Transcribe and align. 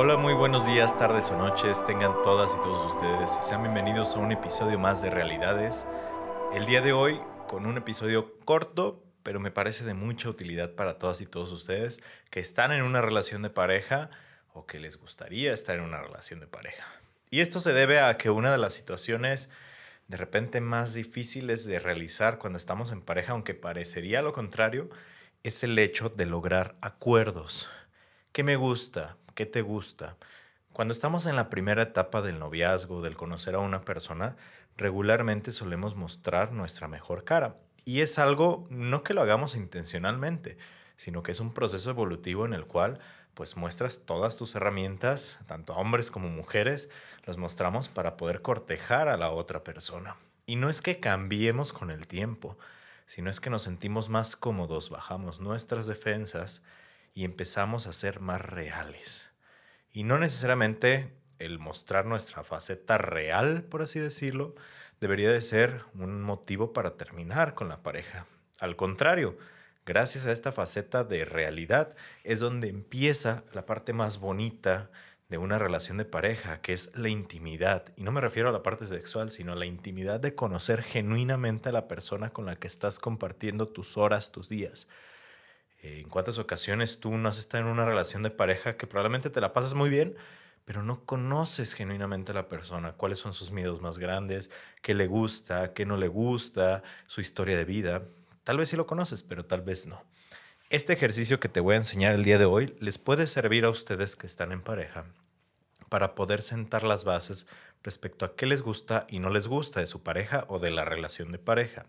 Hola, 0.00 0.16
muy 0.16 0.32
buenos 0.32 0.64
días, 0.64 0.96
tardes 0.96 1.28
o 1.32 1.36
noches, 1.36 1.84
tengan 1.84 2.22
todas 2.22 2.52
y 2.54 2.56
todos 2.58 2.94
ustedes 2.94 3.36
y 3.36 3.42
sean 3.42 3.64
bienvenidos 3.64 4.14
a 4.14 4.20
un 4.20 4.30
episodio 4.30 4.78
más 4.78 5.02
de 5.02 5.10
Realidades. 5.10 5.88
El 6.54 6.66
día 6.66 6.80
de 6.80 6.92
hoy 6.92 7.20
con 7.48 7.66
un 7.66 7.76
episodio 7.78 8.38
corto, 8.44 9.02
pero 9.24 9.40
me 9.40 9.50
parece 9.50 9.84
de 9.84 9.94
mucha 9.94 10.28
utilidad 10.28 10.76
para 10.76 11.00
todas 11.00 11.20
y 11.20 11.26
todos 11.26 11.50
ustedes 11.50 12.00
que 12.30 12.38
están 12.38 12.70
en 12.70 12.84
una 12.84 13.02
relación 13.02 13.42
de 13.42 13.50
pareja 13.50 14.10
o 14.52 14.66
que 14.66 14.78
les 14.78 14.98
gustaría 14.98 15.52
estar 15.52 15.76
en 15.76 15.82
una 15.82 16.00
relación 16.00 16.38
de 16.38 16.46
pareja. 16.46 16.86
Y 17.28 17.40
esto 17.40 17.58
se 17.58 17.72
debe 17.72 17.98
a 17.98 18.16
que 18.18 18.30
una 18.30 18.52
de 18.52 18.58
las 18.58 18.74
situaciones 18.74 19.50
de 20.06 20.16
repente 20.16 20.60
más 20.60 20.94
difíciles 20.94 21.66
de 21.66 21.80
realizar 21.80 22.38
cuando 22.38 22.56
estamos 22.56 22.92
en 22.92 23.02
pareja, 23.02 23.32
aunque 23.32 23.54
parecería 23.54 24.22
lo 24.22 24.32
contrario, 24.32 24.90
es 25.42 25.64
el 25.64 25.76
hecho 25.76 26.08
de 26.08 26.26
lograr 26.26 26.76
acuerdos. 26.82 27.68
¿Qué 28.30 28.44
me 28.44 28.54
gusta? 28.54 29.16
¿Qué 29.38 29.46
te 29.46 29.62
gusta? 29.62 30.16
Cuando 30.72 30.90
estamos 30.90 31.28
en 31.28 31.36
la 31.36 31.48
primera 31.48 31.82
etapa 31.82 32.22
del 32.22 32.40
noviazgo, 32.40 33.02
del 33.02 33.16
conocer 33.16 33.54
a 33.54 33.60
una 33.60 33.82
persona, 33.82 34.34
regularmente 34.76 35.52
solemos 35.52 35.94
mostrar 35.94 36.50
nuestra 36.50 36.88
mejor 36.88 37.22
cara. 37.22 37.54
Y 37.84 38.00
es 38.00 38.18
algo 38.18 38.66
no 38.68 39.04
que 39.04 39.14
lo 39.14 39.20
hagamos 39.22 39.54
intencionalmente, 39.54 40.58
sino 40.96 41.22
que 41.22 41.30
es 41.30 41.38
un 41.38 41.54
proceso 41.54 41.90
evolutivo 41.90 42.46
en 42.46 42.52
el 42.52 42.66
cual 42.66 42.98
pues 43.34 43.56
muestras 43.56 44.00
todas 44.04 44.36
tus 44.36 44.56
herramientas, 44.56 45.38
tanto 45.46 45.72
a 45.72 45.76
hombres 45.76 46.10
como 46.10 46.28
mujeres, 46.28 46.90
los 47.24 47.38
mostramos 47.38 47.88
para 47.88 48.16
poder 48.16 48.42
cortejar 48.42 49.06
a 49.06 49.16
la 49.16 49.30
otra 49.30 49.62
persona. 49.62 50.16
Y 50.46 50.56
no 50.56 50.68
es 50.68 50.82
que 50.82 50.98
cambiemos 50.98 51.72
con 51.72 51.92
el 51.92 52.08
tiempo, 52.08 52.58
sino 53.06 53.30
es 53.30 53.38
que 53.38 53.50
nos 53.50 53.62
sentimos 53.62 54.08
más 54.08 54.34
cómodos, 54.34 54.90
bajamos 54.90 55.38
nuestras 55.38 55.86
defensas 55.86 56.60
y 57.14 57.24
empezamos 57.24 57.86
a 57.86 57.92
ser 57.92 58.18
más 58.18 58.40
reales. 58.40 59.27
Y 59.98 60.04
no 60.04 60.16
necesariamente 60.16 61.10
el 61.40 61.58
mostrar 61.58 62.06
nuestra 62.06 62.44
faceta 62.44 62.98
real, 62.98 63.64
por 63.64 63.82
así 63.82 63.98
decirlo, 63.98 64.54
debería 65.00 65.32
de 65.32 65.42
ser 65.42 65.80
un 65.92 66.22
motivo 66.22 66.72
para 66.72 66.96
terminar 66.96 67.52
con 67.52 67.68
la 67.68 67.82
pareja. 67.82 68.24
Al 68.60 68.76
contrario, 68.76 69.36
gracias 69.84 70.24
a 70.24 70.30
esta 70.30 70.52
faceta 70.52 71.02
de 71.02 71.24
realidad 71.24 71.96
es 72.22 72.38
donde 72.38 72.68
empieza 72.68 73.42
la 73.52 73.66
parte 73.66 73.92
más 73.92 74.20
bonita 74.20 74.88
de 75.28 75.38
una 75.38 75.58
relación 75.58 75.96
de 75.96 76.04
pareja, 76.04 76.60
que 76.60 76.74
es 76.74 76.96
la 76.96 77.08
intimidad. 77.08 77.92
Y 77.96 78.04
no 78.04 78.12
me 78.12 78.20
refiero 78.20 78.50
a 78.50 78.52
la 78.52 78.62
parte 78.62 78.86
sexual, 78.86 79.32
sino 79.32 79.54
a 79.54 79.56
la 79.56 79.66
intimidad 79.66 80.20
de 80.20 80.36
conocer 80.36 80.84
genuinamente 80.84 81.70
a 81.70 81.72
la 81.72 81.88
persona 81.88 82.30
con 82.30 82.46
la 82.46 82.54
que 82.54 82.68
estás 82.68 83.00
compartiendo 83.00 83.66
tus 83.66 83.96
horas, 83.96 84.30
tus 84.30 84.48
días. 84.48 84.86
Eh, 85.82 86.00
¿En 86.02 86.08
cuántas 86.08 86.38
ocasiones 86.38 87.00
tú 87.00 87.16
no 87.16 87.28
has 87.28 87.38
estado 87.38 87.64
en 87.64 87.70
una 87.70 87.84
relación 87.84 88.22
de 88.22 88.30
pareja 88.30 88.76
que 88.76 88.86
probablemente 88.86 89.30
te 89.30 89.40
la 89.40 89.52
pasas 89.52 89.74
muy 89.74 89.90
bien, 89.90 90.16
pero 90.64 90.82
no 90.82 91.04
conoces 91.04 91.74
genuinamente 91.74 92.32
a 92.32 92.34
la 92.34 92.48
persona? 92.48 92.92
¿Cuáles 92.92 93.18
son 93.18 93.32
sus 93.32 93.50
miedos 93.50 93.80
más 93.80 93.98
grandes? 93.98 94.50
¿Qué 94.82 94.94
le 94.94 95.06
gusta? 95.06 95.72
¿Qué 95.72 95.86
no 95.86 95.96
le 95.96 96.08
gusta? 96.08 96.82
Su 97.06 97.20
historia 97.20 97.56
de 97.56 97.64
vida. 97.64 98.02
Tal 98.44 98.58
vez 98.58 98.70
sí 98.70 98.76
lo 98.76 98.86
conoces, 98.86 99.22
pero 99.22 99.44
tal 99.44 99.62
vez 99.62 99.86
no. 99.86 100.02
Este 100.70 100.92
ejercicio 100.92 101.40
que 101.40 101.48
te 101.48 101.60
voy 101.60 101.74
a 101.74 101.78
enseñar 101.78 102.14
el 102.14 102.24
día 102.24 102.38
de 102.38 102.44
hoy 102.44 102.76
les 102.78 102.98
puede 102.98 103.26
servir 103.26 103.64
a 103.64 103.70
ustedes 103.70 104.16
que 104.16 104.26
están 104.26 104.52
en 104.52 104.62
pareja 104.62 105.06
para 105.88 106.14
poder 106.14 106.42
sentar 106.42 106.82
las 106.82 107.04
bases 107.04 107.46
respecto 107.82 108.24
a 108.24 108.36
qué 108.36 108.46
les 108.46 108.62
gusta 108.62 109.06
y 109.08 109.18
no 109.18 109.30
les 109.30 109.48
gusta 109.48 109.80
de 109.80 109.86
su 109.86 110.02
pareja 110.02 110.44
o 110.48 110.58
de 110.58 110.70
la 110.70 110.84
relación 110.84 111.32
de 111.32 111.38
pareja. 111.38 111.86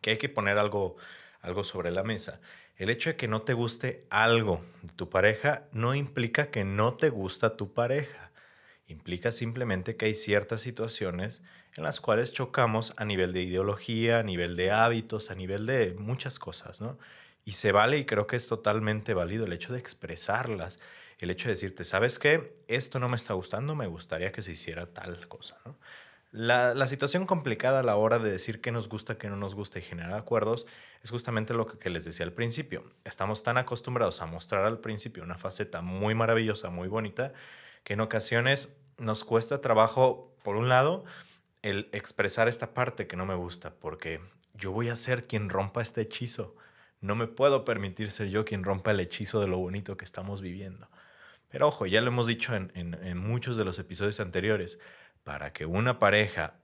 Que 0.00 0.10
hay 0.10 0.18
que 0.18 0.28
poner 0.28 0.58
algo, 0.58 0.96
algo 1.42 1.64
sobre 1.64 1.90
la 1.90 2.04
mesa. 2.04 2.40
El 2.76 2.88
hecho 2.88 3.10
de 3.10 3.16
que 3.16 3.28
no 3.28 3.42
te 3.42 3.52
guste 3.52 4.06
algo 4.08 4.64
de 4.82 4.92
tu 4.94 5.10
pareja 5.10 5.64
no 5.72 5.94
implica 5.94 6.50
que 6.50 6.64
no 6.64 6.94
te 6.94 7.10
gusta 7.10 7.56
tu 7.56 7.72
pareja. 7.72 8.30
Implica 8.86 9.32
simplemente 9.32 9.96
que 9.96 10.06
hay 10.06 10.14
ciertas 10.14 10.60
situaciones 10.60 11.42
en 11.74 11.84
las 11.84 12.00
cuales 12.00 12.32
chocamos 12.32 12.94
a 12.96 13.04
nivel 13.04 13.32
de 13.32 13.42
ideología, 13.42 14.18
a 14.18 14.22
nivel 14.22 14.56
de 14.56 14.70
hábitos, 14.70 15.30
a 15.30 15.34
nivel 15.34 15.66
de 15.66 15.94
muchas 15.98 16.38
cosas, 16.38 16.80
¿no? 16.80 16.98
Y 17.44 17.52
se 17.52 17.72
vale 17.72 17.98
y 17.98 18.04
creo 18.04 18.26
que 18.26 18.36
es 18.36 18.46
totalmente 18.46 19.14
válido 19.14 19.46
el 19.46 19.52
hecho 19.52 19.72
de 19.72 19.78
expresarlas, 19.78 20.78
el 21.18 21.30
hecho 21.30 21.48
de 21.48 21.54
decirte, 21.54 21.84
¿sabes 21.84 22.18
qué? 22.18 22.56
Esto 22.68 22.98
no 22.98 23.08
me 23.08 23.16
está 23.16 23.34
gustando, 23.34 23.74
me 23.74 23.86
gustaría 23.86 24.32
que 24.32 24.42
se 24.42 24.52
hiciera 24.52 24.86
tal 24.86 25.28
cosa, 25.28 25.56
¿no? 25.64 25.76
La, 26.30 26.72
la, 26.72 26.86
situación 26.86 27.26
complicada 27.26 27.80
a 27.80 27.82
la 27.82 27.96
hora 27.96 28.18
de 28.18 28.30
decir 28.30 28.62
qué 28.62 28.72
nos 28.72 28.88
gusta, 28.88 29.18
qué 29.18 29.28
no 29.28 29.36
nos 29.36 29.54
gusta 29.54 29.78
y 29.78 29.82
generar 29.82 30.14
acuerdos 30.14 30.64
es 31.02 31.10
justamente 31.10 31.52
lo 31.52 31.66
que, 31.66 31.90
les 31.90 32.04
decía 32.04 32.24
al 32.24 32.32
principio. 32.32 32.84
Estamos 33.04 33.42
tan 33.42 33.58
acostumbrados 33.58 34.22
a 34.22 34.26
mostrar 34.26 34.64
al 34.64 34.78
principio 34.78 35.24
una 35.24 35.36
faceta 35.36 35.82
muy 35.82 36.14
maravillosa, 36.14 36.70
muy 36.70 36.88
bonita, 36.88 37.32
que 37.82 37.94
en 37.94 38.00
ocasiones 38.00 38.72
nos 38.98 39.24
cuesta 39.24 39.60
trabajo, 39.60 40.32
por 40.44 40.56
un 40.56 40.68
lado, 40.68 41.04
el 41.62 41.88
expresar 41.92 42.48
esta 42.48 42.72
parte 42.72 43.06
que 43.08 43.16
no 43.16 43.26
me 43.26 43.34
gusta, 43.34 43.74
porque 43.74 44.20
yo 44.54 44.70
voy 44.70 44.90
a 44.90 44.96
ser 44.96 45.26
quien 45.26 45.48
rompa 45.48 45.82
este 45.82 46.02
hechizo. 46.02 46.54
No 47.00 47.16
me 47.16 47.26
puedo 47.26 47.64
permitir 47.64 48.12
ser 48.12 48.28
yo 48.28 48.44
quien 48.44 48.62
rompa 48.62 48.92
el 48.92 49.00
hechizo 49.00 49.40
de 49.40 49.48
lo 49.48 49.58
bonito 49.58 49.96
que 49.96 50.04
estamos 50.04 50.40
viviendo. 50.40 50.88
Pero 51.48 51.66
ojo, 51.66 51.86
ya 51.86 52.00
lo 52.00 52.08
hemos 52.08 52.28
dicho 52.28 52.54
en, 52.54 52.70
en, 52.74 52.94
en 52.94 53.18
muchos 53.18 53.56
de 53.56 53.64
los 53.64 53.78
episodios 53.80 54.20
anteriores, 54.20 54.78
para 55.24 55.52
que 55.52 55.66
una 55.66 55.98
pareja 55.98 56.61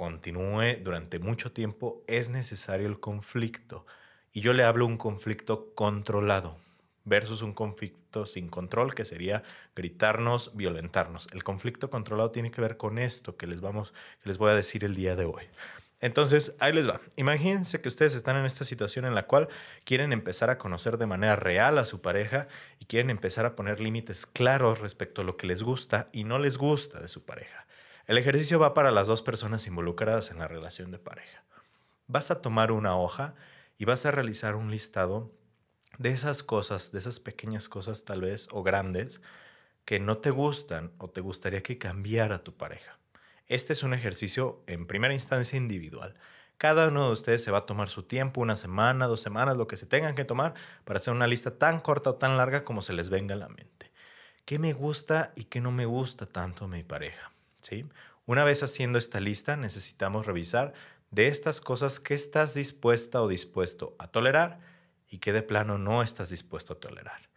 continúe 0.00 0.82
durante 0.82 1.18
mucho 1.18 1.52
tiempo 1.52 2.02
es 2.06 2.30
necesario 2.30 2.86
el 2.86 3.00
conflicto. 3.00 3.84
Y 4.32 4.40
yo 4.40 4.54
le 4.54 4.64
hablo 4.64 4.86
un 4.86 4.96
conflicto 4.96 5.74
controlado 5.74 6.56
versus 7.04 7.42
un 7.42 7.52
conflicto 7.52 8.24
sin 8.24 8.48
control, 8.48 8.94
que 8.94 9.04
sería 9.04 9.42
gritarnos, 9.76 10.56
violentarnos. 10.56 11.28
El 11.34 11.44
conflicto 11.44 11.90
controlado 11.90 12.30
tiene 12.30 12.50
que 12.50 12.62
ver 12.62 12.78
con 12.78 12.98
esto 12.98 13.36
que 13.36 13.46
les, 13.46 13.60
vamos, 13.60 13.92
que 14.22 14.30
les 14.30 14.38
voy 14.38 14.50
a 14.50 14.54
decir 14.54 14.84
el 14.84 14.94
día 14.94 15.16
de 15.16 15.26
hoy. 15.26 15.44
Entonces, 16.00 16.56
ahí 16.60 16.72
les 16.72 16.88
va. 16.88 16.98
Imagínense 17.16 17.82
que 17.82 17.88
ustedes 17.88 18.14
están 18.14 18.38
en 18.38 18.46
esta 18.46 18.64
situación 18.64 19.04
en 19.04 19.14
la 19.14 19.26
cual 19.26 19.48
quieren 19.84 20.14
empezar 20.14 20.48
a 20.48 20.56
conocer 20.56 20.96
de 20.96 21.04
manera 21.04 21.36
real 21.36 21.76
a 21.76 21.84
su 21.84 22.00
pareja 22.00 22.48
y 22.78 22.86
quieren 22.86 23.10
empezar 23.10 23.44
a 23.44 23.54
poner 23.54 23.82
límites 23.82 24.24
claros 24.24 24.78
respecto 24.78 25.20
a 25.20 25.24
lo 25.24 25.36
que 25.36 25.46
les 25.46 25.62
gusta 25.62 26.08
y 26.10 26.24
no 26.24 26.38
les 26.38 26.56
gusta 26.56 27.00
de 27.00 27.08
su 27.08 27.22
pareja. 27.26 27.66
El 28.10 28.18
ejercicio 28.18 28.58
va 28.58 28.74
para 28.74 28.90
las 28.90 29.06
dos 29.06 29.22
personas 29.22 29.68
involucradas 29.68 30.32
en 30.32 30.40
la 30.40 30.48
relación 30.48 30.90
de 30.90 30.98
pareja. 30.98 31.44
Vas 32.08 32.32
a 32.32 32.42
tomar 32.42 32.72
una 32.72 32.96
hoja 32.96 33.36
y 33.78 33.84
vas 33.84 34.04
a 34.04 34.10
realizar 34.10 34.56
un 34.56 34.72
listado 34.72 35.30
de 35.98 36.10
esas 36.10 36.42
cosas, 36.42 36.90
de 36.90 36.98
esas 36.98 37.20
pequeñas 37.20 37.68
cosas 37.68 38.04
tal 38.04 38.22
vez 38.22 38.48
o 38.50 38.64
grandes 38.64 39.22
que 39.84 40.00
no 40.00 40.18
te 40.18 40.30
gustan 40.30 40.90
o 40.98 41.08
te 41.08 41.20
gustaría 41.20 41.62
que 41.62 41.78
cambiara 41.78 42.42
tu 42.42 42.56
pareja. 42.56 42.98
Este 43.46 43.74
es 43.74 43.84
un 43.84 43.94
ejercicio 43.94 44.64
en 44.66 44.88
primera 44.88 45.14
instancia 45.14 45.56
individual. 45.56 46.16
Cada 46.58 46.88
uno 46.88 47.06
de 47.06 47.12
ustedes 47.12 47.44
se 47.44 47.52
va 47.52 47.58
a 47.58 47.66
tomar 47.66 47.90
su 47.90 48.02
tiempo, 48.02 48.40
una 48.40 48.56
semana, 48.56 49.06
dos 49.06 49.20
semanas, 49.20 49.56
lo 49.56 49.68
que 49.68 49.76
se 49.76 49.86
tengan 49.86 50.16
que 50.16 50.24
tomar 50.24 50.54
para 50.84 50.98
hacer 50.98 51.14
una 51.14 51.28
lista 51.28 51.58
tan 51.58 51.78
corta 51.78 52.10
o 52.10 52.14
tan 52.16 52.36
larga 52.36 52.64
como 52.64 52.82
se 52.82 52.92
les 52.92 53.08
venga 53.08 53.36
a 53.36 53.38
la 53.38 53.48
mente. 53.48 53.92
¿Qué 54.46 54.58
me 54.58 54.72
gusta 54.72 55.30
y 55.36 55.44
qué 55.44 55.60
no 55.60 55.70
me 55.70 55.86
gusta 55.86 56.26
tanto 56.26 56.66
mi 56.66 56.82
pareja? 56.82 57.30
¿Sí? 57.60 57.86
Una 58.26 58.44
vez 58.44 58.62
haciendo 58.62 58.98
esta 58.98 59.20
lista, 59.20 59.56
necesitamos 59.56 60.26
revisar 60.26 60.72
de 61.10 61.28
estas 61.28 61.60
cosas 61.60 62.00
qué 62.00 62.14
estás 62.14 62.54
dispuesta 62.54 63.22
o 63.22 63.28
dispuesto 63.28 63.96
a 63.98 64.08
tolerar 64.08 64.60
y 65.08 65.18
qué 65.18 65.32
de 65.32 65.42
plano 65.42 65.78
no 65.78 66.02
estás 66.02 66.30
dispuesto 66.30 66.74
a 66.74 66.80
tolerar. 66.80 67.28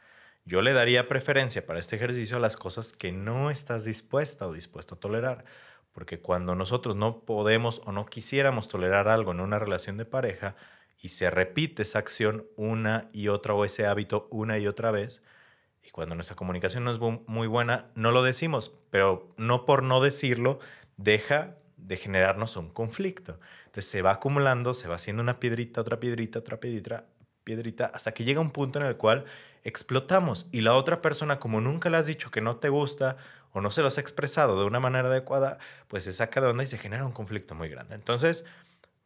Yo 0.45 0.61
le 0.61 0.73
daría 0.73 1.07
preferencia 1.07 1.65
para 1.65 1.79
este 1.79 1.95
ejercicio 1.95 2.37
a 2.37 2.41
las 2.41 2.57
cosas 2.57 2.91
que 2.91 3.11
no 3.11 3.49
estás 3.49 3.85
dispuesta 3.85 4.45
o 4.45 4.53
dispuesto 4.53 4.95
a 4.95 4.99
tolerar, 4.99 5.45
porque 5.93 6.19
cuando 6.19 6.53
nosotros 6.53 6.95
no 6.95 7.21
podemos 7.21 7.81
o 7.85 7.91
no 7.91 8.05
quisiéramos 8.05 8.67
tolerar 8.67 9.07
algo 9.07 9.31
en 9.31 9.39
una 9.39 9.57
relación 9.57 9.97
de 9.97 10.05
pareja 10.05 10.55
y 11.01 11.09
se 11.09 11.29
repite 11.29 11.83
esa 11.83 11.99
acción 11.99 12.45
una 12.55 13.09
y 13.13 13.29
otra 13.29 13.53
o 13.53 13.65
ese 13.65 13.85
hábito 13.85 14.27
una 14.31 14.59
y 14.59 14.67
otra 14.67 14.91
vez, 14.91 15.23
y 15.83 15.89
cuando 15.91 16.15
nuestra 16.15 16.35
comunicación 16.35 16.83
no 16.83 16.91
es 16.91 16.99
muy 16.99 17.47
buena, 17.47 17.87
no 17.95 18.11
lo 18.11 18.23
decimos, 18.23 18.73
pero 18.89 19.33
no 19.37 19.65
por 19.65 19.83
no 19.83 20.01
decirlo 20.01 20.59
deja 20.97 21.57
de 21.77 21.97
generarnos 21.97 22.55
un 22.55 22.69
conflicto. 22.69 23.39
Entonces 23.65 23.91
se 23.91 24.01
va 24.01 24.11
acumulando, 24.11 24.73
se 24.73 24.87
va 24.87 24.95
haciendo 24.95 25.21
una 25.21 25.39
piedrita, 25.39 25.81
otra 25.81 25.99
piedrita, 25.99 26.39
otra 26.39 26.59
piedrita, 26.59 27.05
piedrita, 27.43 27.85
hasta 27.87 28.13
que 28.13 28.23
llega 28.23 28.39
un 28.39 28.51
punto 28.51 28.79
en 28.79 28.85
el 28.85 28.95
cual 28.95 29.25
explotamos 29.63 30.47
y 30.51 30.61
la 30.61 30.73
otra 30.75 31.01
persona, 31.01 31.39
como 31.39 31.59
nunca 31.59 31.89
le 31.89 31.97
has 31.97 32.05
dicho 32.05 32.31
que 32.31 32.41
no 32.41 32.57
te 32.57 32.69
gusta 32.69 33.17
o 33.51 33.61
no 33.61 33.69
se 33.69 33.81
lo 33.81 33.87
has 33.87 33.97
expresado 33.97 34.59
de 34.59 34.65
una 34.65 34.79
manera 34.79 35.09
adecuada, 35.09 35.57
pues 35.87 36.05
se 36.05 36.13
saca 36.13 36.41
de 36.41 36.47
onda 36.47 36.63
y 36.63 36.67
se 36.67 36.77
genera 36.77 37.05
un 37.05 37.11
conflicto 37.11 37.55
muy 37.55 37.69
grande. 37.69 37.95
Entonces, 37.95 38.45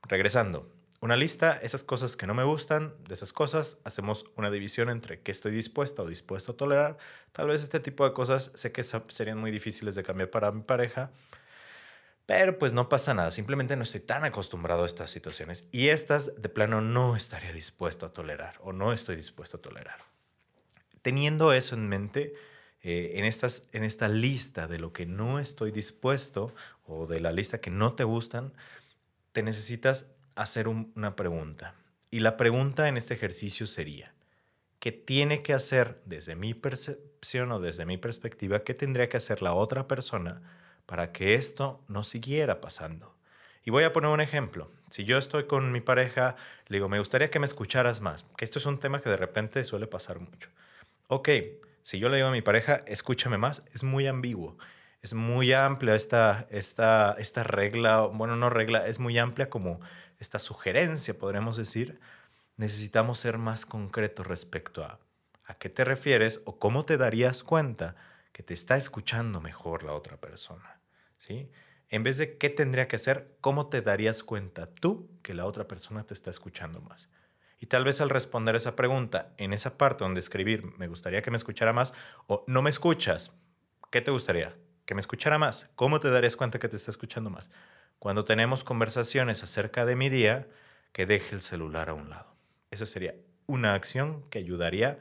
regresando, 0.03 0.71
una 0.99 1.15
lista, 1.15 1.59
esas 1.61 1.83
cosas 1.83 2.17
que 2.17 2.25
no 2.25 2.33
me 2.33 2.43
gustan, 2.43 2.95
de 3.07 3.13
esas 3.13 3.31
cosas, 3.31 3.79
hacemos 3.83 4.25
una 4.35 4.49
división 4.49 4.89
entre 4.89 5.21
qué 5.21 5.31
estoy 5.31 5.51
dispuesta 5.51 6.01
o 6.01 6.07
dispuesto 6.07 6.53
a 6.53 6.57
tolerar. 6.57 6.97
Tal 7.33 7.47
vez 7.47 7.61
este 7.61 7.79
tipo 7.79 8.03
de 8.03 8.13
cosas 8.13 8.51
sé 8.55 8.71
que 8.71 8.83
serían 8.83 9.37
muy 9.37 9.51
difíciles 9.51 9.93
de 9.93 10.03
cambiar 10.03 10.31
para 10.31 10.51
mi 10.51 10.63
pareja, 10.63 11.11
pero 12.25 12.57
pues 12.57 12.73
no 12.73 12.89
pasa 12.89 13.13
nada, 13.13 13.31
simplemente 13.31 13.75
no 13.75 13.83
estoy 13.83 14.01
tan 14.01 14.25
acostumbrado 14.25 14.83
a 14.83 14.87
estas 14.87 15.11
situaciones 15.11 15.69
y 15.71 15.89
estas 15.89 16.41
de 16.41 16.49
plano 16.49 16.81
no 16.81 17.15
estaría 17.15 17.53
dispuesto 17.53 18.05
a 18.05 18.13
tolerar 18.13 18.55
o 18.61 18.73
no 18.73 18.91
estoy 18.91 19.15
dispuesto 19.15 19.57
a 19.57 19.61
tolerar. 19.61 19.99
Teniendo 21.03 21.53
eso 21.53 21.75
en 21.75 21.87
mente, 21.87 22.33
eh, 22.81 23.11
en, 23.15 23.23
estas, 23.23 23.67
en 23.71 23.83
esta 23.83 24.09
lista 24.09 24.67
de 24.67 24.79
lo 24.79 24.91
que 24.93 25.05
no 25.05 25.39
estoy 25.39 25.71
dispuesto 25.71 26.53
o 26.85 27.07
de 27.07 27.21
la 27.21 27.31
lista 27.31 27.61
que 27.61 27.69
no 27.69 27.93
te 27.93 28.03
gustan, 28.03 28.53
te 29.31 29.43
necesitas 29.43 30.16
hacer 30.37 30.67
una 30.67 31.15
pregunta. 31.15 31.75
Y 32.09 32.21
la 32.21 32.37
pregunta 32.37 32.87
en 32.87 32.95
este 32.95 33.15
ejercicio 33.15 33.67
sería, 33.67 34.13
¿qué 34.79 34.91
tiene 34.91 35.41
que 35.41 35.53
hacer 35.53 35.99
desde 36.05 36.35
mi 36.35 36.53
percepción 36.53 37.51
o 37.51 37.59
desde 37.59 37.85
mi 37.85 37.97
perspectiva, 37.97 38.63
qué 38.63 38.73
tendría 38.73 39.09
que 39.09 39.17
hacer 39.17 39.41
la 39.41 39.53
otra 39.53 39.87
persona 39.87 40.41
para 40.85 41.11
que 41.11 41.33
esto 41.33 41.83
no 41.87 42.03
siguiera 42.03 42.61
pasando? 42.61 43.15
Y 43.65 43.71
voy 43.71 43.83
a 43.83 43.91
poner 43.91 44.11
un 44.11 44.21
ejemplo. 44.21 44.71
Si 44.89 45.03
yo 45.03 45.17
estoy 45.17 45.47
con 45.47 45.71
mi 45.73 45.81
pareja, 45.81 46.37
le 46.67 46.77
digo, 46.77 46.87
me 46.87 46.99
gustaría 46.99 47.29
que 47.29 47.39
me 47.39 47.45
escucharas 47.45 47.99
más, 47.99 48.25
que 48.37 48.45
esto 48.45 48.59
es 48.59 48.65
un 48.65 48.79
tema 48.79 49.01
que 49.01 49.09
de 49.09 49.17
repente 49.17 49.63
suele 49.65 49.87
pasar 49.87 50.19
mucho. 50.19 50.49
Ok, 51.07 51.29
si 51.81 51.99
yo 51.99 52.07
le 52.09 52.17
digo 52.17 52.29
a 52.29 52.31
mi 52.31 52.41
pareja, 52.41 52.83
escúchame 52.85 53.37
más, 53.37 53.63
es 53.73 53.83
muy 53.83 54.07
ambiguo. 54.07 54.57
Es 55.01 55.13
muy 55.13 55.53
amplia 55.53 55.95
esta, 55.95 56.47
esta, 56.49 57.15
esta 57.17 57.43
regla, 57.43 58.01
bueno, 58.01 58.35
no 58.35 58.49
regla, 58.49 58.87
es 58.87 58.99
muy 58.99 59.17
amplia 59.17 59.49
como 59.49 59.79
esta 60.19 60.39
sugerencia, 60.39 61.17
podríamos 61.17 61.57
decir. 61.57 61.99
Necesitamos 62.57 63.19
ser 63.19 63.37
más 63.37 63.65
concretos 63.65 64.25
respecto 64.25 64.83
a 64.83 64.99
a 65.47 65.55
qué 65.55 65.69
te 65.69 65.83
refieres 65.85 66.41
o 66.45 66.59
cómo 66.59 66.85
te 66.85 66.97
darías 66.97 67.41
cuenta 67.41 67.95
que 68.33 68.43
te 68.43 68.53
está 68.53 68.77
escuchando 68.77 69.41
mejor 69.41 69.83
la 69.83 69.93
otra 69.93 70.17
persona. 70.17 70.81
¿sí? 71.17 71.49
En 71.89 72.03
vez 72.03 72.17
de 72.17 72.37
qué 72.37 72.49
tendría 72.49 72.87
que 72.87 72.97
hacer, 72.97 73.37
¿cómo 73.41 73.67
te 73.67 73.81
darías 73.81 74.23
cuenta 74.23 74.71
tú 74.71 75.09
que 75.23 75.33
la 75.33 75.45
otra 75.45 75.67
persona 75.67 76.03
te 76.03 76.13
está 76.13 76.29
escuchando 76.29 76.81
más? 76.81 77.09
Y 77.59 77.67
tal 77.67 77.85
vez 77.85 78.01
al 78.01 78.09
responder 78.09 78.55
esa 78.55 78.75
pregunta, 78.75 79.33
en 79.37 79.53
esa 79.53 79.77
parte 79.77 80.03
donde 80.03 80.19
escribir, 80.19 80.63
me 80.77 80.87
gustaría 80.87 81.23
que 81.23 81.31
me 81.31 81.37
escuchara 81.37 81.73
más, 81.73 81.93
o 82.27 82.43
no 82.45 82.61
me 82.61 82.69
escuchas, 82.69 83.31
¿qué 83.89 84.01
te 84.01 84.11
gustaría? 84.11 84.53
Que 84.87 84.95
me 84.95 85.01
escuchara 85.01 85.37
más. 85.37 85.69
¿Cómo 85.75 85.99
te 85.99 86.09
darías 86.09 86.37
cuenta 86.37 86.59
que 86.59 86.69
te 86.69 86.77
está 86.77 86.91
escuchando 86.91 87.29
más? 87.29 87.51
Cuando 87.99 88.23
tenemos 88.23 88.63
conversaciones 88.63 89.43
acerca 89.43 89.85
de 89.85 89.97
mi 89.97 90.07
día, 90.07 90.47
que 90.93 91.05
deje 91.05 91.35
el 91.35 91.41
celular 91.41 91.89
a 91.89 91.93
un 91.93 92.09
lado. 92.09 92.33
Esa 92.71 92.85
sería 92.85 93.13
una 93.47 93.73
acción 93.73 94.23
que 94.29 94.39
ayudaría 94.39 94.97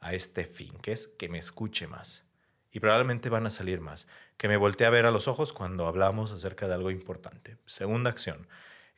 a 0.00 0.14
este 0.14 0.46
fin, 0.46 0.72
que 0.80 0.92
es 0.92 1.06
que 1.06 1.28
me 1.28 1.38
escuche 1.38 1.86
más 1.86 2.26
y 2.72 2.80
probablemente 2.80 3.28
van 3.28 3.46
a 3.46 3.50
salir 3.50 3.82
más. 3.82 4.08
Que 4.38 4.48
me 4.48 4.56
voltee 4.56 4.86
a 4.86 4.90
ver 4.90 5.04
a 5.04 5.10
los 5.10 5.28
ojos 5.28 5.52
cuando 5.52 5.86
hablamos 5.86 6.32
acerca 6.32 6.66
de 6.66 6.72
algo 6.72 6.90
importante. 6.90 7.58
Segunda 7.66 8.08
acción, 8.08 8.48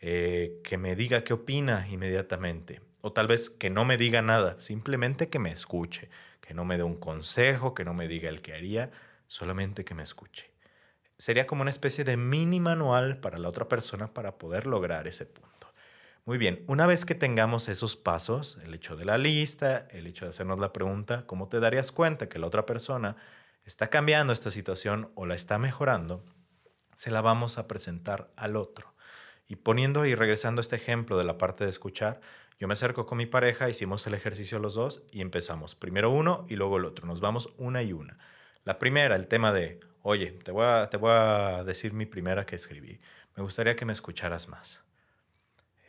eh, 0.01 0.61
que 0.63 0.79
me 0.79 0.95
diga 0.95 1.25
qué 1.25 1.33
opina 1.33 1.89
inmediatamente. 1.91 2.81
O 3.01 3.13
tal 3.13 3.27
vez 3.27 3.51
que 3.51 3.71
no 3.71 3.85
me 3.85 3.97
diga 3.97 4.23
nada, 4.23 4.61
simplemente 4.61 5.29
que 5.29 5.41
me 5.41 5.51
escuche, 5.51 6.11
que 6.41 6.55
no 6.55 6.65
me 6.65 6.77
dé 6.77 6.85
un 6.85 6.97
consejo, 6.97 7.75
que 7.75 7.85
no 7.85 7.93
me 7.93 8.07
diga 8.07 8.29
el 8.29 8.41
que 8.41 8.55
haría, 8.55 8.93
solamente 9.29 9.85
que 9.85 9.95
me 9.95 10.03
escuche. 10.03 10.53
Sería 11.17 11.47
como 11.47 11.63
una 11.63 11.71
especie 11.71 12.05
de 12.05 12.17
mini 12.17 12.59
manual 12.59 13.19
para 13.19 13.39
la 13.39 13.49
otra 13.49 13.69
persona 13.69 14.13
para 14.13 14.39
poder 14.39 14.67
lograr 14.67 15.07
ese 15.07 15.27
punto. 15.27 15.73
Muy 16.25 16.37
bien, 16.37 16.65
una 16.67 16.87
vez 16.87 17.05
que 17.05 17.15
tengamos 17.15 17.69
esos 17.69 17.97
pasos, 17.97 18.59
el 18.65 18.75
hecho 18.75 18.97
de 18.97 19.05
la 19.05 19.17
lista, 19.17 19.87
el 19.91 20.07
hecho 20.07 20.27
de 20.27 20.31
hacernos 20.31 20.59
la 20.59 20.73
pregunta, 20.73 21.25
¿cómo 21.27 21.49
te 21.49 21.61
darías 21.61 21.93
cuenta 21.93 22.29
que 22.29 22.39
la 22.39 22.47
otra 22.49 22.67
persona 22.67 23.17
está 23.69 23.89
cambiando 23.89 24.33
esta 24.33 24.51
situación 24.51 25.13
o 25.15 25.27
la 25.27 25.35
está 25.35 25.59
mejorando, 25.59 26.25
se 26.95 27.11
la 27.11 27.21
vamos 27.21 27.59
a 27.59 27.69
presentar 27.69 28.33
al 28.35 28.57
otro. 28.57 28.95
Y 29.47 29.57
poniendo 29.57 30.07
y 30.07 30.15
regresando 30.15 30.63
este 30.63 30.77
ejemplo 30.77 31.19
de 31.19 31.25
la 31.25 31.37
parte 31.37 31.65
de 31.65 31.71
escuchar, 31.71 32.21
yo 32.59 32.67
me 32.67 32.73
acerco 32.73 33.05
con 33.05 33.19
mi 33.19 33.27
pareja, 33.27 33.69
hicimos 33.69 34.07
el 34.07 34.15
ejercicio 34.15 34.59
los 34.59 34.75
dos 34.75 35.03
y 35.13 35.21
empezamos. 35.21 35.75
Primero 35.75 36.11
uno 36.11 36.47
y 36.49 36.57
luego 36.57 36.79
el 36.79 36.87
otro. 36.87 37.07
Nos 37.07 37.21
vamos 37.21 37.51
una 37.59 37.83
y 37.83 37.93
una. 37.93 38.19
La 38.69 38.79
primera, 38.79 39.17
el 39.17 39.29
tema 39.29 39.51
de, 39.51 39.81
oye, 40.03 40.31
te 40.31 40.53
voy 40.53 40.67
a, 40.67 40.91
te 40.91 40.99
voy 40.99 41.11
a 41.11 41.65
decir 41.65 41.95
mi 41.95 42.05
primera 42.05 42.45
que 42.45 42.55
escribí. 42.55 43.01
Me 43.35 43.43
gustaría 43.43 43.75
que 43.77 43.87
me 43.87 43.95
escucharas 43.95 44.47
más. 44.47 44.85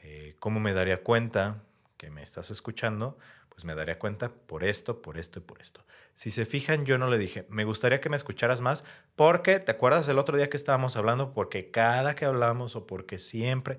Eh, 0.01 0.37
¿Cómo 0.39 0.61
me 0.61 0.71
daría 0.73 1.03
cuenta 1.03 1.61
que 1.97 2.09
me 2.09 2.23
estás 2.23 2.51
escuchando? 2.51 3.17
pues 3.49 3.65
me 3.65 3.75
daría 3.75 3.99
cuenta 3.99 4.31
por 4.31 4.63
esto, 4.63 5.01
por 5.01 5.17
esto 5.17 5.39
y 5.39 5.41
por 5.41 5.59
esto. 5.59 5.83
Si 6.15 6.31
se 6.31 6.45
fijan, 6.45 6.85
yo 6.85 6.97
no 6.97 7.09
le 7.09 7.17
dije, 7.17 7.45
me 7.49 7.65
gustaría 7.65 7.99
que 7.99 8.07
me 8.07 8.15
escucharas 8.15 8.61
más, 8.61 8.85
porque, 9.17 9.59
¿te 9.59 9.71
acuerdas 9.71 10.07
el 10.07 10.17
otro 10.17 10.37
día 10.37 10.49
que 10.49 10.55
estábamos 10.55 10.95
hablando? 10.95 11.33
Porque 11.33 11.69
cada 11.69 12.15
que 12.15 12.23
hablamos 12.23 12.77
o 12.77 12.87
porque 12.87 13.17
siempre... 13.17 13.75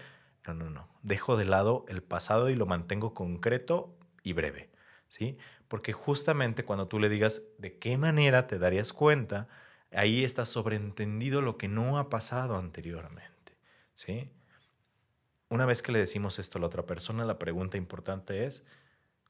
No, 0.47 0.53
no, 0.53 0.69
no. 0.69 0.91
Dejo 1.01 1.39
de 1.39 1.47
lado 1.47 1.87
el 1.89 2.03
pasado 2.03 2.51
y 2.51 2.57
lo 2.57 2.67
mantengo 2.67 3.15
concreto 3.15 3.97
y 4.23 4.35
breve, 4.35 4.69
Porque 5.69 5.93
justamente 5.93 6.65
cuando 6.65 6.89
tú 6.89 6.99
le 6.99 7.09
digas 7.09 7.49
de 7.59 7.79
qué 7.79 7.99
manera 7.99 8.47
te 8.47 8.59
darías 8.59 8.93
cuenta, 8.93 9.49
ahí 9.93 10.25
está 10.25 10.45
sobreentendido 10.45 11.43
lo 11.43 11.59
que 11.59 11.69
no 11.69 11.99
ha 11.99 12.09
pasado 12.09 12.57
anteriormente, 12.57 13.57
¿sí? 13.95 14.31
Una 15.49 15.67
vez 15.67 15.83
que 15.83 15.93
le 15.93 15.99
decimos 15.99 16.39
esto 16.39 16.59
a 16.59 16.61
la 16.61 16.69
otra 16.69 16.87
persona, 16.87 17.25
la 17.25 17.39
pregunta 17.39 17.77
importante 17.77 18.45
es, 18.47 18.65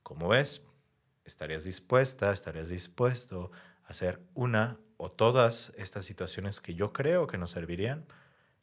como 0.03 0.29
ves, 0.29 0.62
estarías 1.25 1.65
dispuesta, 1.65 2.33
estarías 2.33 2.69
dispuesto 2.69 3.50
a 3.85 3.88
hacer 3.88 4.21
una 4.35 4.79
o 4.99 5.11
todas 5.11 5.73
estas 5.79 6.05
situaciones 6.05 6.61
que 6.61 6.75
yo 6.75 6.93
creo 6.93 7.26
que 7.26 7.38
nos 7.38 7.53
servirían. 7.53 8.05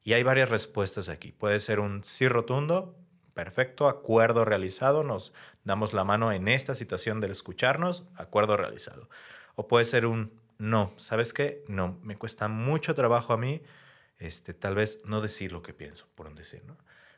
Y 0.04 0.13
hay 0.13 0.24
varias 0.24 0.50
respuestas 0.50 1.10
aquí. 1.10 1.31
Puede 1.31 1.60
ser 1.60 1.80
un 1.80 2.04
sí 2.04 2.28
rotundo, 2.28 2.96
perfecto, 3.38 3.88
acuerdo 3.88 4.45
realizado, 4.45 5.04
nos 5.04 5.31
damos 5.63 5.94
la 5.94 6.04
mano 6.04 6.31
en 6.31 6.48
esta 6.48 6.74
situación 6.74 7.22
del 7.22 7.30
escucharnos, 7.30 8.04
acuerdo 8.16 8.57
realizado. 8.57 9.12
O 9.54 9.68
puede 9.68 9.86
ser 9.86 10.07
un 10.07 10.31
no, 10.57 10.92
¿sabes 10.98 11.34
qué? 11.34 11.63
No, 11.68 12.00
me 12.01 12.16
cuesta 12.16 12.48
mucho 12.48 12.95
trabajo 12.95 13.34
a 13.34 13.38
mí, 13.38 13.62
este, 14.18 14.56
tal 14.56 14.74
vez 14.74 15.04
no 15.06 15.22
decir 15.22 15.51
lo 15.51 15.62
que 15.62 15.72
pienso, 15.75 16.07
por 16.16 16.25
un 16.25 16.34
decir. 16.34 16.63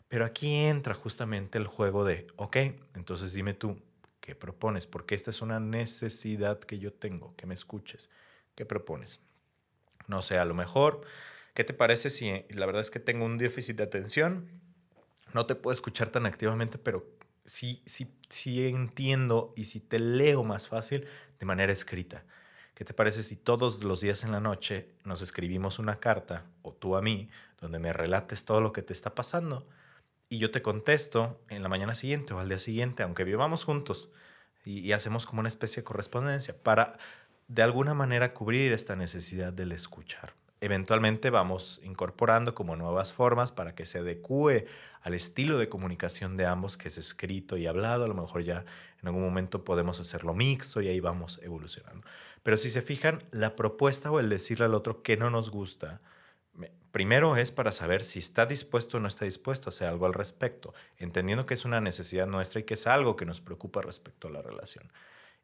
Pero 0.10 0.26
aquí 0.26 0.54
entra 0.56 0.94
justamente 0.94 1.58
el 1.58 1.68
juego 1.68 2.04
de, 2.04 2.28
ok, 2.36 2.58
entonces 2.96 3.32
dime 3.32 3.54
tú, 3.54 3.82
¿Qué 4.20 4.36
propones? 4.36 4.86
Porque 4.88 5.16
esta 5.16 5.30
es 5.30 5.42
una 5.42 5.62
necesidad 5.62 6.60
que 6.60 6.80
yo 6.80 6.92
tengo, 6.92 7.34
que 7.38 7.48
me 7.48 7.54
escuches. 7.54 8.12
¿Qué 8.56 8.66
propones? 8.66 9.22
No 10.08 10.22
sé, 10.22 10.38
a 10.38 10.44
lo 10.44 10.54
mejor, 10.54 11.02
¿qué 11.54 11.64
te 11.64 11.74
parece 11.74 12.10
si 12.10 12.30
la 12.50 12.66
verdad 12.66 12.82
es 12.82 12.92
que 12.92 13.00
tengo 13.00 13.26
un 13.26 13.38
déficit 13.38 13.78
de 13.78 13.84
atención? 13.84 14.69
No 15.34 15.46
te 15.46 15.56
puedo 15.56 15.74
escuchar 15.74 16.10
tan 16.10 16.26
activamente, 16.26 16.78
pero 16.78 17.06
sí, 17.46 17.82
sí, 17.86 18.16
sí 18.30 18.68
entiendo 18.68 19.54
y 19.56 19.66
si 19.66 19.80
te 19.80 20.00
leo 20.00 20.44
más 20.44 20.68
fácil 20.68 21.06
de 21.40 21.46
manera 21.46 21.72
escrita. 21.74 22.24
¿Qué 22.74 22.86
te 22.86 22.94
parece 22.94 23.24
si 23.24 23.36
todos 23.36 23.84
los 23.84 24.02
días 24.02 24.24
en 24.24 24.32
la 24.32 24.40
noche 24.40 24.96
nos 25.04 25.22
escribimos 25.22 25.80
una 25.80 25.98
carta, 25.98 26.46
o 26.62 26.74
tú 26.74 26.96
a 26.96 27.02
mí, 27.02 27.30
donde 27.60 27.80
me 27.80 27.92
relates 27.92 28.46
todo 28.46 28.62
lo 28.62 28.72
que 28.72 28.82
te 28.82 28.94
está 28.94 29.14
pasando? 29.14 29.68
y 30.30 30.38
yo 30.38 30.52
te 30.52 30.62
contesto 30.62 31.42
en 31.50 31.64
la 31.64 31.70
mañana 31.70 31.96
siguiente 31.96 32.34
o 32.34 32.40
al 32.40 32.48
día 32.48 32.60
siguiente, 32.60 33.04
aunque 33.04 33.24
vivamos 33.24 33.64
juntos, 33.66 34.10
y, 34.64 34.92
hacemos 34.92 35.26
como 35.26 35.40
una 35.40 35.50
especie 35.50 35.82
de 35.82 35.86
correspondencia 35.86 36.56
para 36.62 37.00
de 37.48 37.64
alguna 37.64 37.96
manera 37.96 38.34
cubrir 38.34 38.72
esta 38.72 38.96
necesidad 38.96 39.52
del 39.52 39.72
escuchar. 39.72 40.34
Eventualmente 40.62 41.30
vamos 41.30 41.80
incorporando 41.84 42.54
como 42.54 42.76
nuevas 42.76 43.14
formas 43.14 43.52
para 43.52 43.76
que 43.76 43.86
se 43.86 44.00
adecue 44.00 44.68
al 45.02 45.14
estilo 45.14 45.58
de 45.58 45.70
comunicación 45.70 46.36
de 46.36 46.46
ambos, 46.46 46.76
que 46.76 46.90
es 46.90 46.98
escrito 46.98 47.56
y 47.56 47.66
hablado. 47.66 48.04
A 48.04 48.08
lo 48.08 48.14
mejor 48.14 48.44
ya 48.44 48.66
en 49.02 49.08
algún 49.08 49.24
momento 49.24 49.64
podemos 49.64 50.00
hacerlo 50.00 50.34
mixto 50.34 50.82
y 50.82 50.90
ahí 50.90 51.00
vamos 51.00 51.40
evolucionando. 51.44 52.06
Pero 52.44 52.58
si 52.58 52.70
se 52.70 52.82
fijan, 52.82 53.24
la 53.32 53.56
propuesta 53.56 54.12
o 54.12 54.20
el 54.20 54.30
decirle 54.30 54.66
al 54.66 54.76
otro 54.76 55.02
que 55.02 55.16
no 55.16 55.30
nos 55.30 55.50
gusta, 55.50 56.02
Primero 56.92 57.36
es 57.38 57.52
para 57.52 57.72
saber 57.72 58.04
si 58.04 58.18
está 58.18 58.48
dispuesto 58.48 58.98
o 58.98 59.00
no 59.00 59.08
está 59.08 59.26
dispuesto 59.26 59.70
a 59.70 59.72
hacer 59.72 59.88
algo 59.88 60.08
al 60.08 60.14
respecto, 60.14 60.74
entendiendo 60.98 61.46
que 61.46 61.54
es 61.54 61.64
una 61.64 61.82
necesidad 61.82 62.26
nuestra 62.26 62.62
y 62.62 62.64
que 62.64 62.74
es 62.74 62.88
algo 62.88 63.16
que 63.16 63.26
nos 63.26 63.42
preocupa 63.42 63.82
respecto 63.82 64.28
a 64.28 64.32
la 64.32 64.42
relación. 64.42 64.92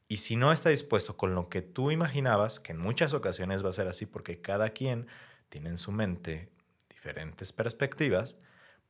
Y 0.07 0.17
si 0.17 0.35
no 0.35 0.51
está 0.51 0.69
dispuesto 0.69 1.17
con 1.17 1.33
lo 1.33 1.49
que 1.49 1.61
tú 1.61 1.91
imaginabas, 1.91 2.59
que 2.59 2.73
en 2.73 2.79
muchas 2.79 3.13
ocasiones 3.13 3.65
va 3.65 3.69
a 3.69 3.73
ser 3.73 3.87
así 3.87 4.05
porque 4.05 4.41
cada 4.41 4.69
quien 4.69 5.07
tiene 5.49 5.69
en 5.69 5.77
su 5.77 5.91
mente 5.91 6.49
diferentes 6.89 7.51
perspectivas, 7.51 8.37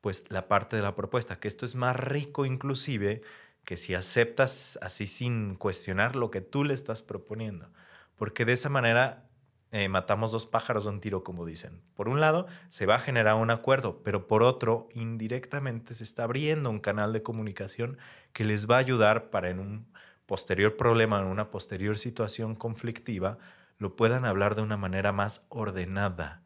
pues 0.01 0.25
la 0.29 0.47
parte 0.47 0.75
de 0.75 0.81
la 0.81 0.95
propuesta, 0.95 1.39
que 1.39 1.47
esto 1.47 1.65
es 1.65 1.75
más 1.75 1.95
rico 1.95 2.45
inclusive 2.45 3.21
que 3.63 3.77
si 3.77 3.95
aceptas 3.95 4.77
así 4.81 5.07
sin 5.07 5.55
cuestionar 5.55 6.15
lo 6.15 6.31
que 6.31 6.41
tú 6.41 6.63
le 6.63 6.73
estás 6.73 7.01
proponiendo, 7.01 7.71
porque 8.15 8.45
de 8.45 8.53
esa 8.53 8.69
manera 8.69 9.25
eh, 9.71 9.89
matamos 9.89 10.31
dos 10.31 10.45
pájaros 10.45 10.85
de 10.85 10.91
un 10.91 11.01
tiro, 11.01 11.23
como 11.23 11.45
dicen. 11.45 11.81
Por 11.95 12.07
un 12.07 12.21
lado, 12.21 12.47
se 12.69 12.85
va 12.85 12.95
a 12.95 12.99
generar 12.99 13.35
un 13.35 13.49
acuerdo, 13.49 14.01
pero 14.03 14.27
por 14.27 14.43
otro, 14.43 14.87
indirectamente 14.93 15.93
se 15.95 16.03
está 16.03 16.23
abriendo 16.23 16.69
un 16.69 16.79
canal 16.79 17.11
de 17.11 17.23
comunicación 17.23 17.97
que 18.31 18.45
les 18.45 18.69
va 18.69 18.75
a 18.75 18.79
ayudar 18.79 19.29
para 19.31 19.49
en 19.49 19.59
un 19.59 19.87
posterior 20.25 20.75
problema, 20.77 21.19
en 21.19 21.27
una 21.27 21.51
posterior 21.51 21.97
situación 21.97 22.55
conflictiva, 22.55 23.37
lo 23.77 23.95
puedan 23.95 24.25
hablar 24.25 24.55
de 24.55 24.61
una 24.61 24.77
manera 24.77 25.11
más 25.11 25.45
ordenada. 25.49 26.41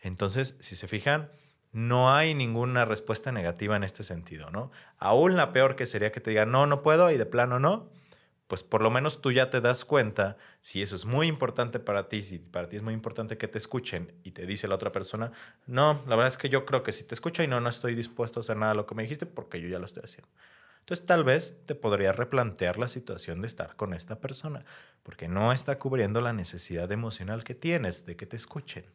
Entonces, 0.00 0.56
si 0.60 0.76
se 0.76 0.88
fijan, 0.88 1.30
no 1.72 2.12
hay 2.14 2.34
ninguna 2.34 2.84
respuesta 2.84 3.32
negativa 3.32 3.76
en 3.76 3.84
este 3.84 4.02
sentido, 4.02 4.50
¿no? 4.50 4.70
Aún 4.98 5.36
la 5.36 5.52
peor 5.52 5.76
que 5.76 5.86
sería 5.86 6.12
que 6.12 6.20
te 6.20 6.30
digan, 6.30 6.50
no, 6.50 6.66
no 6.66 6.82
puedo 6.82 7.10
y 7.10 7.18
de 7.18 7.26
plano 7.26 7.58
no, 7.58 7.90
pues 8.46 8.62
por 8.62 8.80
lo 8.80 8.90
menos 8.90 9.20
tú 9.20 9.30
ya 9.30 9.50
te 9.50 9.60
das 9.60 9.84
cuenta 9.84 10.38
si 10.62 10.80
eso 10.80 10.96
es 10.96 11.04
muy 11.04 11.26
importante 11.26 11.78
para 11.78 12.08
ti, 12.08 12.22
si 12.22 12.38
para 12.38 12.68
ti 12.68 12.76
es 12.76 12.82
muy 12.82 12.94
importante 12.94 13.36
que 13.36 13.46
te 13.46 13.58
escuchen 13.58 14.14
y 14.24 14.30
te 14.30 14.46
dice 14.46 14.66
la 14.68 14.76
otra 14.76 14.90
persona, 14.90 15.32
no, 15.66 16.02
la 16.06 16.16
verdad 16.16 16.28
es 16.28 16.38
que 16.38 16.48
yo 16.48 16.64
creo 16.64 16.82
que 16.82 16.92
si 16.92 17.04
te 17.04 17.14
escucha 17.14 17.44
y 17.44 17.46
no, 17.46 17.60
no 17.60 17.68
estoy 17.68 17.94
dispuesto 17.94 18.40
a 18.40 18.42
hacer 18.42 18.56
nada 18.56 18.72
de 18.72 18.78
lo 18.78 18.86
que 18.86 18.94
me 18.94 19.02
dijiste 19.02 19.26
porque 19.26 19.60
yo 19.60 19.68
ya 19.68 19.78
lo 19.78 19.84
estoy 19.84 20.04
haciendo. 20.04 20.30
Entonces 20.88 21.04
tal 21.04 21.22
vez 21.22 21.54
te 21.66 21.74
podría 21.74 22.12
replantear 22.12 22.78
la 22.78 22.88
situación 22.88 23.42
de 23.42 23.46
estar 23.46 23.76
con 23.76 23.92
esta 23.92 24.20
persona 24.20 24.64
porque 25.02 25.28
no 25.28 25.52
está 25.52 25.78
cubriendo 25.78 26.22
la 26.22 26.32
necesidad 26.32 26.90
emocional 26.90 27.44
que 27.44 27.54
tienes 27.54 28.06
de 28.06 28.16
que 28.16 28.24
te 28.24 28.36
escuchen. 28.36 28.86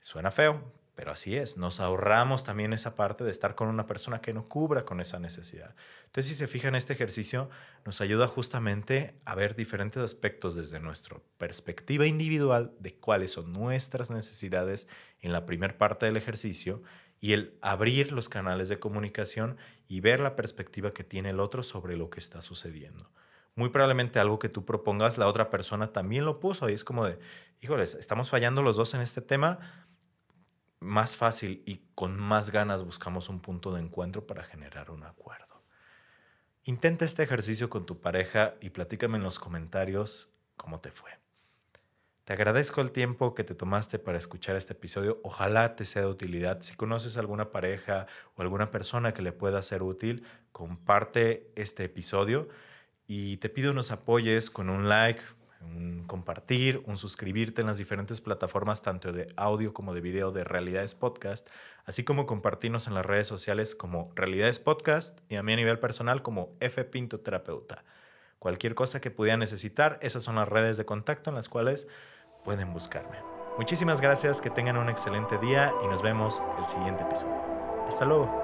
Suena 0.00 0.30
feo, 0.30 0.72
pero 0.94 1.10
así 1.10 1.36
es, 1.36 1.56
nos 1.56 1.80
ahorramos 1.80 2.44
también 2.44 2.72
esa 2.72 2.94
parte 2.94 3.24
de 3.24 3.32
estar 3.32 3.56
con 3.56 3.66
una 3.66 3.88
persona 3.88 4.20
que 4.20 4.32
no 4.32 4.48
cubra 4.48 4.84
con 4.84 5.00
esa 5.00 5.18
necesidad. 5.18 5.74
Entonces, 6.04 6.28
si 6.28 6.34
se 6.36 6.46
fijan, 6.46 6.76
este 6.76 6.92
ejercicio 6.92 7.50
nos 7.84 8.00
ayuda 8.00 8.28
justamente 8.28 9.18
a 9.24 9.34
ver 9.34 9.56
diferentes 9.56 10.00
aspectos 10.00 10.54
desde 10.54 10.78
nuestra 10.78 11.16
perspectiva 11.38 12.06
individual 12.06 12.72
de 12.78 12.94
cuáles 12.94 13.32
son 13.32 13.50
nuestras 13.50 14.10
necesidades 14.10 14.86
en 15.22 15.32
la 15.32 15.44
primera 15.44 15.76
parte 15.76 16.06
del 16.06 16.16
ejercicio 16.16 16.84
y 17.20 17.34
el 17.34 17.58
abrir 17.60 18.12
los 18.12 18.28
canales 18.28 18.68
de 18.68 18.80
comunicación 18.80 19.58
y 19.88 20.00
ver 20.00 20.20
la 20.20 20.36
perspectiva 20.36 20.92
que 20.92 21.04
tiene 21.04 21.30
el 21.30 21.40
otro 21.40 21.62
sobre 21.62 21.96
lo 21.96 22.10
que 22.10 22.18
está 22.18 22.40
sucediendo. 22.42 23.10
Muy 23.54 23.68
probablemente 23.68 24.18
algo 24.18 24.38
que 24.38 24.48
tú 24.48 24.64
propongas, 24.64 25.18
la 25.18 25.28
otra 25.28 25.50
persona 25.50 25.92
también 25.92 26.24
lo 26.24 26.40
puso 26.40 26.68
y 26.70 26.72
es 26.72 26.84
como 26.84 27.04
de, 27.04 27.18
híjoles, 27.60 27.94
estamos 27.94 28.30
fallando 28.30 28.62
los 28.62 28.76
dos 28.76 28.94
en 28.94 29.02
este 29.02 29.20
tema, 29.20 29.86
más 30.78 31.14
fácil 31.16 31.62
y 31.66 31.82
con 31.94 32.18
más 32.18 32.50
ganas 32.50 32.84
buscamos 32.84 33.28
un 33.28 33.40
punto 33.40 33.74
de 33.74 33.82
encuentro 33.82 34.26
para 34.26 34.42
generar 34.42 34.90
un 34.90 35.02
acuerdo. 35.02 35.62
Intenta 36.64 37.04
este 37.04 37.22
ejercicio 37.22 37.68
con 37.68 37.84
tu 37.84 38.00
pareja 38.00 38.54
y 38.60 38.70
platícame 38.70 39.18
en 39.18 39.24
los 39.24 39.38
comentarios 39.38 40.30
cómo 40.56 40.80
te 40.80 40.90
fue. 40.90 41.10
Te 42.30 42.34
agradezco 42.34 42.80
el 42.80 42.92
tiempo 42.92 43.34
que 43.34 43.42
te 43.42 43.56
tomaste 43.56 43.98
para 43.98 44.16
escuchar 44.16 44.54
este 44.54 44.74
episodio. 44.74 45.18
Ojalá 45.24 45.74
te 45.74 45.84
sea 45.84 46.02
de 46.02 46.08
utilidad. 46.08 46.60
Si 46.60 46.76
conoces 46.76 47.16
alguna 47.16 47.50
pareja 47.50 48.06
o 48.36 48.42
alguna 48.42 48.70
persona 48.70 49.12
que 49.12 49.20
le 49.20 49.32
pueda 49.32 49.60
ser 49.62 49.82
útil, 49.82 50.22
comparte 50.52 51.50
este 51.56 51.82
episodio 51.82 52.48
y 53.08 53.38
te 53.38 53.48
pido 53.48 53.72
nos 53.72 53.90
apoyes 53.90 54.48
con 54.48 54.70
un 54.70 54.88
like, 54.88 55.20
un 55.60 56.04
compartir, 56.06 56.84
un 56.86 56.98
suscribirte 56.98 57.62
en 57.62 57.66
las 57.66 57.78
diferentes 57.78 58.20
plataformas, 58.20 58.80
tanto 58.80 59.10
de 59.10 59.26
audio 59.34 59.74
como 59.74 59.92
de 59.92 60.00
video 60.00 60.30
de 60.30 60.44
Realidades 60.44 60.94
Podcast, 60.94 61.48
así 61.84 62.04
como 62.04 62.26
compartirnos 62.26 62.86
en 62.86 62.94
las 62.94 63.04
redes 63.04 63.26
sociales 63.26 63.74
como 63.74 64.12
Realidades 64.14 64.60
Podcast 64.60 65.18
y 65.28 65.34
a 65.34 65.42
mí 65.42 65.52
a 65.52 65.56
nivel 65.56 65.80
personal 65.80 66.22
como 66.22 66.54
F 66.60 66.84
Pinto 66.84 67.18
Terapeuta. 67.18 67.82
Cualquier 68.40 68.74
cosa 68.74 69.02
que 69.02 69.10
pudiera 69.10 69.36
necesitar, 69.36 69.98
esas 70.00 70.22
son 70.22 70.36
las 70.36 70.48
redes 70.48 70.78
de 70.78 70.86
contacto 70.86 71.28
en 71.28 71.36
las 71.36 71.50
cuales 71.50 71.88
pueden 72.44 72.72
buscarme. 72.72 73.16
Muchísimas 73.58 74.00
gracias, 74.00 74.40
que 74.40 74.50
tengan 74.50 74.76
un 74.76 74.88
excelente 74.88 75.36
día 75.38 75.72
y 75.84 75.86
nos 75.86 76.02
vemos 76.02 76.42
el 76.58 76.68
siguiente 76.68 77.02
episodio. 77.02 77.36
Hasta 77.86 78.04
luego. 78.04 78.39